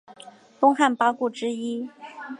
[0.59, 1.87] 东汉八顾之一。